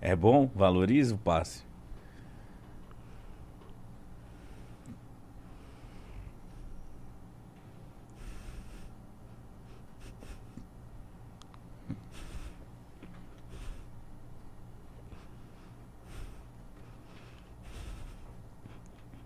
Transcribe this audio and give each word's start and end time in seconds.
É 0.00 0.14
bom? 0.16 0.50
Valoriza 0.54 1.14
o 1.14 1.18
passe. 1.18 1.62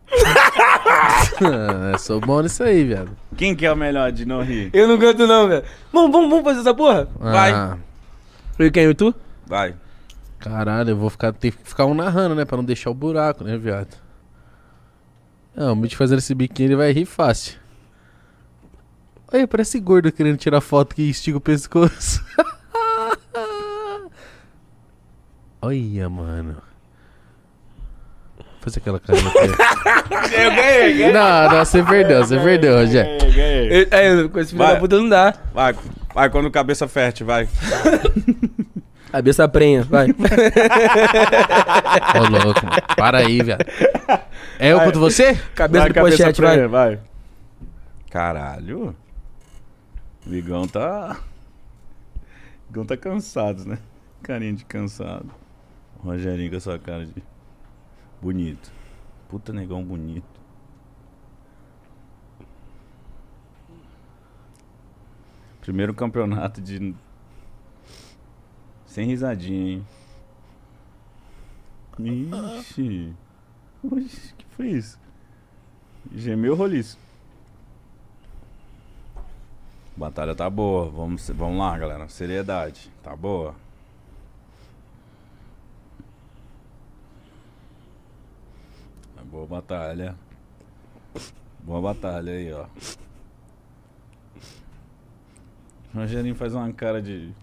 Eu 1.93 1.99
sou 1.99 2.21
bom 2.21 2.41
nisso 2.43 2.63
aí, 2.63 2.85
viado. 2.85 3.11
Quem 3.37 3.55
que 3.55 3.67
é 3.67 3.73
o 3.73 3.77
melhor 3.77 4.13
de 4.13 4.25
não 4.25 4.43
rir? 4.43 4.71
Eu 4.73 4.87
não 4.87 4.99
canto 4.99 5.27
não, 5.27 5.49
velho. 5.49 5.65
Vamos, 5.93 6.13
vamos, 6.13 6.31
vamos 6.31 6.45
fazer 6.45 6.61
essa 6.61 6.75
porra? 6.75 7.09
Vai. 7.19 7.53
Ah, 7.53 7.77
Eu 8.59 8.67
e 8.67 8.71
quem? 8.71 8.85
Eu 8.85 8.91
e 8.93 8.95
tu? 8.95 9.15
Vai. 9.47 9.75
Caralho, 10.45 10.91
eu 10.91 10.97
vou 10.97 11.09
ficar, 11.09 11.33
ter 11.33 11.53
que 11.53 11.69
ficar 11.69 11.87
um 11.87 11.95
narrando, 11.95 12.35
né? 12.35 12.45
Pra 12.45 12.59
não 12.59 12.65
deixar 12.65 12.91
o 12.91 12.95
buraco, 12.95 13.43
né, 13.43 13.57
viado? 13.57 13.97
Não, 15.57 15.73
o 15.73 15.77
Mitch 15.77 15.95
fazendo 15.95 16.19
esse 16.19 16.35
biquinho, 16.35 16.67
ele 16.67 16.77
vai 16.77 16.93
rir 16.93 17.07
fácil. 17.07 17.59
Olha, 19.33 19.49
parece 19.49 19.81
gordo 19.81 20.13
querendo 20.13 20.37
tirar 20.37 20.61
foto 20.61 20.95
que 20.95 21.03
estica 21.03 21.39
o 21.39 21.41
pescoço. 21.41 22.23
Olha, 25.63 26.11
mano. 26.11 26.57
Faz 28.61 28.77
aquela 28.77 29.01
carinha 29.01 29.29
aqui. 29.29 29.39
Eu 30.35 30.51
ganhei, 30.51 30.99
ganhei. 30.99 31.13
Não, 31.13 31.51
não, 31.51 31.65
você 31.65 31.83
perdeu, 31.83 32.25
você 32.25 32.39
perdeu, 32.39 32.77
Rogério. 32.77 33.19
Ganhei, 33.19 33.89
ganhei. 33.89 33.89
É, 33.91 34.29
com 34.29 34.39
esse 34.39 34.51
filho 34.51 34.65
Vai. 34.65 34.75
da 34.75 34.81
puta 34.81 34.99
não 34.99 35.09
dá. 35.09 35.35
Vai, 35.55 35.75
vai, 36.15 36.31
quando 36.31 36.51
cabeça 36.51 36.87
fértil, 36.87 37.27
vai. 37.27 37.49
Cabeça 39.15 39.49
prenha, 39.49 39.85
vai. 39.85 40.09
Ô, 40.11 40.15
louco, 42.29 42.67
mano. 42.67 42.83
Para 42.97 43.19
aí, 43.19 43.41
viado. 43.41 43.65
É 44.59 44.73
eu 44.73 44.81
contra 44.81 44.99
você? 44.99 45.37
Cabeça 45.55 45.85
vai, 45.85 45.93
de 45.93 46.01
pochete, 46.01 46.43
vai. 46.43 46.53
prenha, 46.55 46.69
vai. 46.69 47.01
Caralho. 48.11 48.97
O 50.27 50.35
Igão 50.35 50.67
tá. 50.67 51.17
O 52.67 52.73
Igão 52.73 52.85
tá 52.85 52.97
cansado, 52.97 53.65
né? 53.65 53.79
Carinha 54.21 54.55
de 54.55 54.65
cansado. 54.65 55.31
O 56.03 56.09
Rogerinho 56.09 56.51
com 56.51 56.57
a 56.57 56.61
sua 56.61 56.77
cara 56.77 57.07
de. 57.07 57.23
Bonito. 58.21 58.73
Puta 59.29 59.53
negão 59.53 59.85
bonito. 59.85 60.27
Primeiro 65.61 65.95
campeonato 65.95 66.61
de. 66.61 66.97
Sem 68.95 69.09
risadinha, 69.09 69.85
hein? 71.99 72.31
Ixi. 72.61 73.13
Oxi, 73.83 74.35
que 74.39 74.47
foi 74.55 74.69
isso? 74.69 75.01
Gemeu 76.15 76.55
roliço. 76.55 76.97
Batalha 79.97 80.33
tá 80.33 80.49
boa. 80.49 80.89
Vamos, 80.91 81.29
vamos 81.31 81.59
lá, 81.59 81.77
galera. 81.77 82.09
Seriedade. 82.09 82.89
Tá 83.03 83.17
boa. 83.17 83.57
Tá 89.17 89.23
boa 89.25 89.47
batalha. 89.49 90.15
Boa 91.65 91.83
batalha 91.83 92.33
aí, 92.33 92.53
ó. 92.53 92.67
O 95.93 95.99
Rogerinho 95.99 96.37
faz 96.37 96.55
uma 96.55 96.73
cara 96.73 97.03
de. 97.03 97.35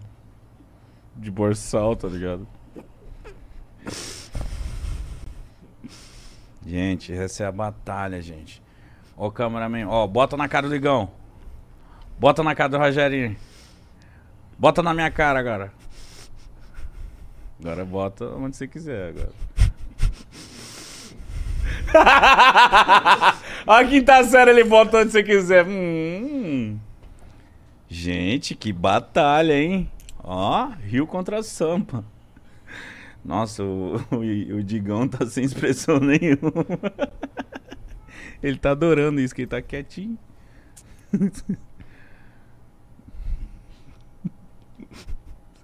De 1.16 1.30
borsal, 1.30 1.94
tá 1.96 2.08
ligado? 2.08 2.46
Gente, 6.64 7.12
essa 7.12 7.44
é 7.44 7.46
a 7.46 7.52
batalha, 7.52 8.22
gente. 8.22 8.62
Ó 9.16 9.28
o 9.28 9.32
cameraman. 9.32 9.86
Ó, 9.86 10.06
bota 10.06 10.36
na 10.36 10.48
cara 10.48 10.68
do 10.68 10.74
Igão. 10.74 11.10
Bota 12.18 12.42
na 12.42 12.54
cara 12.54 12.68
do 12.68 12.78
Rogerinho. 12.78 13.36
Bota 14.58 14.82
na 14.82 14.94
minha 14.94 15.10
cara 15.10 15.40
agora. 15.40 15.72
Agora 17.60 17.84
bota 17.84 18.26
onde 18.26 18.56
você 18.56 18.66
quiser 18.66 19.08
agora. 19.08 19.32
a 23.66 23.84
quinta 23.84 24.24
série 24.24 24.50
ele 24.50 24.64
bota 24.64 24.98
onde 24.98 25.10
você 25.10 25.22
quiser. 25.22 25.66
Hum. 25.66 26.78
Gente, 27.88 28.54
que 28.54 28.72
batalha, 28.72 29.54
hein? 29.54 29.90
Ó, 30.22 30.68
Rio 30.84 31.06
contra 31.06 31.42
Sampa. 31.42 32.04
Nossa, 33.24 33.62
o, 33.62 33.96
o, 34.10 34.56
o 34.56 34.62
Digão 34.62 35.06
tá 35.08 35.26
sem 35.26 35.44
expressão 35.44 35.98
nenhuma. 36.00 36.66
Ele 38.42 38.58
tá 38.58 38.72
adorando 38.72 39.20
isso, 39.20 39.34
que 39.34 39.42
ele 39.42 39.48
tá 39.48 39.62
quietinho. 39.62 40.18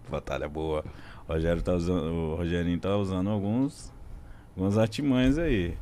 Batalha 0.08 0.48
boa. 0.48 0.84
O 1.28 1.32
Rogério 1.32 1.62
tá 1.62 1.74
usando, 1.74 2.12
o 2.12 2.36
Rogerinho 2.36 2.78
tá 2.78 2.96
usando 2.96 3.28
alguns, 3.30 3.92
algumas 4.50 4.78
artimanhas 4.78 5.38
aí. 5.38 5.76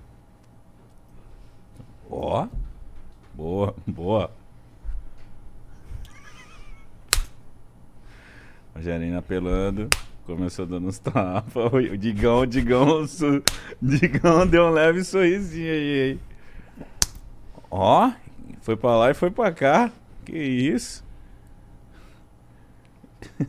Ó, 2.11 2.49
boa, 3.35 3.75
boa. 3.87 4.31
Rogerinho 8.77 9.17
apelando, 9.17 9.89
começou 10.27 10.67
dando 10.67 10.87
uns 10.87 10.99
tapas. 10.99 11.73
O 11.73 11.97
Digão, 11.97 12.41
o 12.41 12.47
Digão, 12.47 13.03
o 13.03 13.43
Digão 13.81 14.47
deu 14.47 14.65
um 14.65 14.71
leve 14.71 15.03
sorrisinho 15.03 15.73
aí, 15.73 16.11
hein? 16.11 16.21
Ó, 17.71 18.13
foi 18.61 18.77
pra 18.77 18.97
lá 18.99 19.11
e 19.11 19.15
foi 19.15 19.31
pra 19.31 19.51
cá. 19.51 19.91
Que 20.27 20.37
isso? 20.37 21.03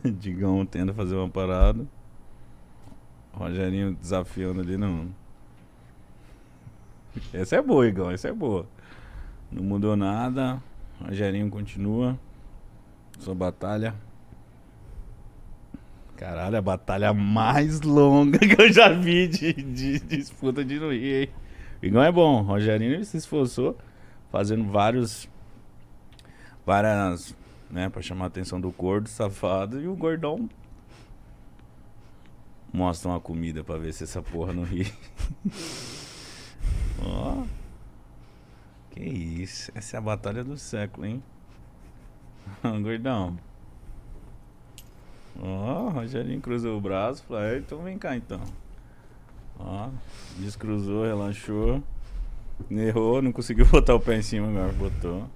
Digão 0.18 0.64
tenta 0.64 0.94
fazer 0.94 1.14
uma 1.14 1.28
parada. 1.28 1.86
Rogerinho 3.34 3.94
desafiando 4.00 4.62
ali, 4.62 4.78
não. 4.78 5.08
Essa 7.34 7.56
é 7.56 7.62
boa, 7.62 7.86
Igão, 7.86 8.10
essa 8.10 8.28
é 8.28 8.32
boa. 8.32 8.66
Não 9.52 9.62
mudou 9.62 9.94
nada. 9.94 10.62
Rogerinho 11.04 11.50
continua. 11.50 12.18
Sua 13.18 13.34
batalha. 13.34 13.94
Caralho, 16.18 16.56
a 16.56 16.60
batalha 16.60 17.14
mais 17.14 17.80
longa 17.80 18.40
que 18.42 18.60
eu 18.60 18.72
já 18.72 18.88
vi 18.88 19.28
de, 19.28 19.52
de 19.52 20.00
disputa 20.00 20.64
de 20.64 20.80
no 20.80 20.90
Rio, 20.90 21.22
hein? 21.22 21.28
O 21.80 21.86
Igão 21.86 22.02
é 22.02 22.10
bom. 22.10 22.42
Rogerinho 22.42 23.04
se 23.04 23.16
esforçou 23.16 23.78
fazendo 24.28 24.64
vários. 24.64 25.28
Várias. 26.66 27.36
Né, 27.70 27.88
pra 27.88 28.02
chamar 28.02 28.24
a 28.24 28.28
atenção 28.28 28.60
do 28.60 28.72
gordo, 28.72 29.08
safado. 29.08 29.80
E 29.80 29.86
o 29.86 29.94
gordão. 29.94 30.50
Mostra 32.72 33.10
uma 33.10 33.20
comida 33.20 33.62
pra 33.62 33.78
ver 33.78 33.92
se 33.92 34.02
essa 34.02 34.20
porra 34.20 34.52
não 34.52 34.64
ri. 34.64 34.92
Ó. 37.00 37.44
Que 38.90 39.04
isso. 39.04 39.70
Essa 39.72 39.96
é 39.96 39.98
a 39.98 40.00
batalha 40.00 40.42
do 40.42 40.58
século, 40.58 41.06
hein? 41.06 41.22
Gordão. 42.82 43.38
Ó, 45.40 45.88
Rogerinho 45.90 46.40
cruzou 46.40 46.76
o 46.76 46.80
braço, 46.80 47.22
falou, 47.24 47.42
"É, 47.42 47.58
então 47.58 47.82
vem 47.82 47.98
cá 47.98 48.16
então. 48.16 48.40
Ó, 49.58 49.90
descruzou, 50.38 51.04
relaxou. 51.04 51.82
Errou, 52.70 53.22
não 53.22 53.32
conseguiu 53.32 53.66
botar 53.70 53.94
o 53.94 54.00
pé 54.00 54.16
em 54.16 54.22
cima, 54.22 54.48
agora 54.48 54.72
botou. 54.72 55.28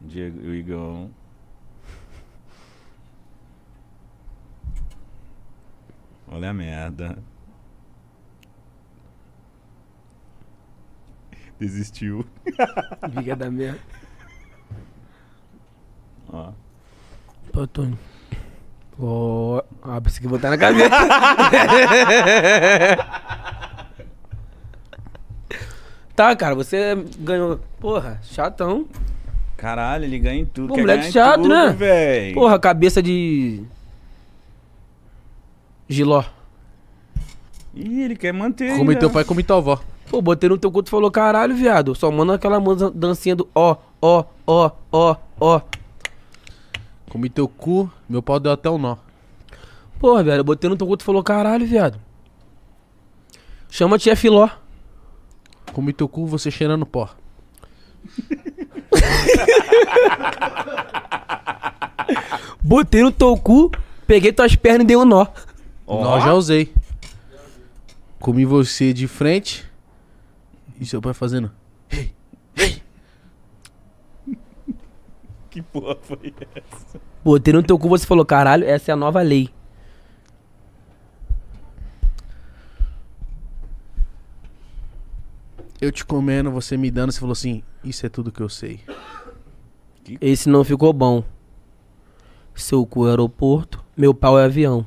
Diego, 0.00 0.38
o 0.40 0.54
Igão. 0.54 1.10
Olha 6.28 6.50
a 6.50 6.54
merda. 6.54 7.18
Desistiu. 11.58 12.26
Liga 13.16 13.36
da 13.36 13.50
merda. 13.50 13.80
Ó. 16.28 16.52
Pô, 17.54 17.66
Tony. 17.68 17.96
Ó, 19.00 19.62
ah, 19.80 20.00
pensei 20.00 20.20
que 20.20 20.26
botar 20.26 20.50
na 20.50 20.58
cabeça. 20.58 20.90
tá, 26.16 26.34
cara, 26.34 26.56
você 26.56 26.96
ganhou. 27.20 27.60
Porra, 27.78 28.18
chatão. 28.24 28.86
Caralho, 29.56 30.04
ele 30.04 30.18
ganha 30.18 30.40
em 30.40 30.44
tudo. 30.44 30.66
Pô, 30.66 30.76
moleque 30.76 31.12
chato, 31.12 31.42
tudo, 31.42 31.48
né? 31.48 31.70
véi. 31.70 32.34
Porra, 32.34 32.58
cabeça 32.58 33.00
de. 33.00 33.62
Giló. 35.88 36.24
Ih, 37.72 38.02
ele 38.02 38.16
quer 38.16 38.32
manter. 38.32 38.76
Come 38.76 38.90
ainda. 38.90 39.00
teu 39.00 39.10
pai, 39.10 39.22
come 39.22 39.44
tua 39.44 39.58
avó. 39.58 39.80
Pô, 40.10 40.20
botei 40.20 40.48
no 40.48 40.58
teu 40.58 40.72
culto 40.72 40.88
e 40.88 40.90
falou, 40.90 41.08
caralho, 41.08 41.54
viado. 41.54 41.94
Só 41.94 42.10
manda 42.10 42.34
aquela 42.34 42.60
dancinha 42.92 43.36
do 43.36 43.48
ó, 43.54 43.76
ó, 44.02 44.24
ó, 44.44 44.72
ó, 44.90 45.16
ó. 45.38 45.60
Comi 47.14 47.30
teu 47.30 47.46
cu, 47.46 47.88
meu 48.08 48.20
pau 48.20 48.40
deu 48.40 48.50
até 48.50 48.68
um 48.68 48.76
nó. 48.76 48.96
Porra, 50.00 50.24
viado, 50.24 50.38
eu 50.38 50.44
botei 50.44 50.68
no 50.68 50.76
teu 50.76 50.84
cu, 50.84 50.96
tu 50.96 51.04
falou 51.04 51.22
caralho, 51.22 51.64
viado. 51.64 52.00
Chama 53.70 53.94
a 53.94 53.98
tia 54.00 54.16
Filó. 54.16 54.50
Comi 55.72 55.92
teu 55.92 56.08
cu, 56.08 56.26
você 56.26 56.50
cheirando 56.50 56.84
pó. 56.84 57.08
Botei 62.60 63.04
no 63.04 63.12
teu 63.12 63.36
cu, 63.36 63.70
peguei 64.08 64.32
tuas 64.32 64.56
pernas 64.56 64.82
e 64.82 64.86
dei 64.88 64.96
um 64.96 65.04
nó. 65.04 65.28
Ó, 65.86 66.02
Não, 66.02 66.20
já 66.20 66.34
usei. 66.34 66.74
Comi 68.18 68.44
você 68.44 68.92
de 68.92 69.06
frente. 69.06 69.64
E 70.80 70.84
seu 70.84 71.00
pai 71.00 71.14
fazendo. 71.14 71.52
Que 75.54 75.62
porra 75.62 75.94
foi 76.02 76.34
essa? 76.56 77.00
Botei 77.22 77.54
no 77.54 77.62
teu 77.62 77.78
cu, 77.78 77.88
você 77.88 78.04
falou 78.04 78.26
caralho, 78.26 78.64
essa 78.64 78.90
é 78.90 78.92
a 78.92 78.96
nova 78.96 79.22
lei. 79.22 79.48
Eu 85.80 85.92
te 85.92 86.04
comendo, 86.04 86.50
você 86.50 86.76
me 86.76 86.90
dando, 86.90 87.12
você 87.12 87.20
falou 87.20 87.34
assim: 87.34 87.62
Isso 87.84 88.04
é 88.04 88.08
tudo 88.08 88.32
que 88.32 88.40
eu 88.40 88.48
sei. 88.48 88.80
Esse 90.20 90.48
não 90.48 90.64
ficou 90.64 90.92
bom. 90.92 91.22
Seu 92.52 92.84
cu 92.84 93.06
é 93.06 93.10
aeroporto, 93.10 93.84
meu 93.96 94.12
pau 94.12 94.36
é 94.36 94.46
avião. 94.46 94.84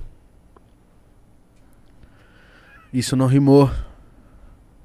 Isso 2.91 3.15
não 3.15 3.27
rimou. 3.27 3.71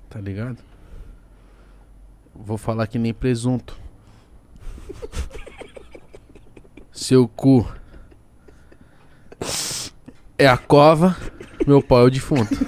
Tá 0.08 0.20
ligado? 0.20 0.58
Vou 2.32 2.56
falar 2.56 2.86
que 2.86 3.00
nem 3.00 3.12
presunto. 3.12 3.81
Seu 7.02 7.26
cu 7.26 7.66
é 10.38 10.46
a 10.46 10.56
cova, 10.56 11.16
meu 11.66 11.82
pau 11.82 12.02
é 12.02 12.04
o 12.04 12.10
defunto. 12.10 12.54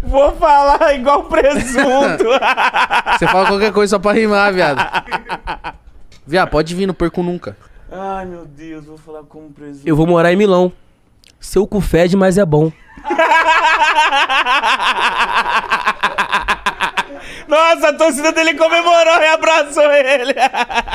Vou 0.00 0.36
falar 0.36 0.94
igual 0.94 1.24
presunto. 1.24 2.22
Você 3.18 3.26
fala 3.26 3.48
qualquer 3.48 3.72
coisa 3.72 3.96
só 3.96 3.98
pra 3.98 4.12
rimar, 4.12 4.54
viado. 4.54 4.78
Viado, 6.24 6.50
pode 6.50 6.72
vir, 6.72 6.86
não 6.86 6.94
perco 6.94 7.20
nunca. 7.20 7.56
Ai, 7.90 8.24
meu 8.24 8.46
Deus, 8.46 8.84
vou 8.84 8.96
falar 8.96 9.24
como 9.24 9.50
presunto. 9.50 9.88
Eu 9.88 9.96
vou 9.96 10.06
morar 10.06 10.32
em 10.32 10.36
Milão. 10.36 10.72
Seu 11.40 11.66
cu 11.66 11.80
fede, 11.80 12.16
mas 12.16 12.38
é 12.38 12.46
bom. 12.46 12.70
Nossa, 17.46 17.88
a 17.88 17.92
torcida 17.92 18.32
dele 18.32 18.54
comemorou 18.54 19.20
e 19.20 19.28
abraçou 19.28 19.90
ele. 19.92 20.34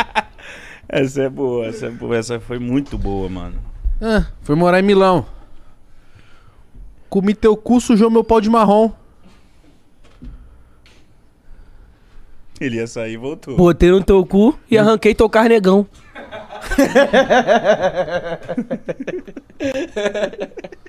essa 0.88 1.24
é 1.24 1.30
boa, 1.30 1.68
essa 1.68 1.88
é 1.88 1.90
boa. 1.90 2.18
Essa 2.18 2.40
foi 2.40 2.60
muito 2.60 2.98
boa, 2.98 3.30
mano. 3.30 3.56
Ah, 4.02 4.26
fui 4.42 4.56
morar 4.56 4.80
em 4.80 4.84
Milão. 4.84 5.26
Comi 7.10 7.34
teu 7.34 7.56
cu, 7.56 7.80
sujou 7.80 8.10
meu 8.10 8.24
pau 8.24 8.42
de 8.42 8.50
marrom. 8.50 8.92
Ele 12.60 12.78
ia 12.78 12.88
sair 12.88 13.14
e 13.14 13.18
voltou. 13.18 13.56
Botei 13.56 13.92
no 13.92 14.04
teu 14.04 14.26
cu 14.26 14.58
e 14.70 14.78
arranquei 14.78 15.14
teu 15.14 15.30
carnegão. 15.30 15.88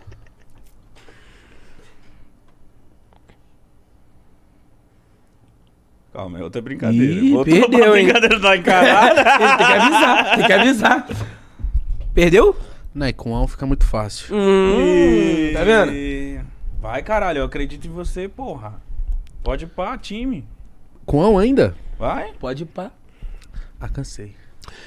Calma, 6.15 6.39
é 6.39 6.45
outra 6.45 6.63
brincadeira. 6.63 7.13
Ih, 7.13 7.33
Voltou 7.33 7.53
perdeu, 7.53 7.91
pra 7.91 7.99
hein? 7.99 8.05
brincadeira 8.05 8.39
da 8.39 8.57
encarada. 8.57 9.25
tem 9.35 9.57
que 9.57 9.73
avisar, 9.73 10.37
tem 10.37 10.47
que 10.47 10.53
avisar. 10.53 11.09
Perdeu? 12.15 12.57
Não, 12.95 13.09
e 13.09 13.13
com 13.13 13.35
ão 13.35 13.49
fica 13.49 13.67
muito 13.67 13.85
fácil. 13.85 14.33
Hum, 14.33 15.51
tá 15.53 15.65
vendo? 15.65 15.91
Vai, 16.81 17.03
caralho, 17.03 17.39
eu 17.39 17.45
acredito 17.45 17.89
em 17.89 17.91
você, 17.91 18.29
porra. 18.29 18.81
Pode 19.43 19.67
pá, 19.67 19.99
time. 19.99 20.47
Com 21.05 21.21
ão 21.21 21.37
ainda? 21.37 21.75
Vai. 21.99 22.31
Pode 22.39 22.63
ir 22.63 22.67
pá. 22.67 22.93
Ah, 23.81 23.89
cansei. 23.89 24.37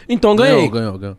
Então 0.08 0.34
ganhei. 0.34 0.56
Ganhou, 0.56 0.72
ganhou, 0.72 0.98
ganhou. 0.98 1.18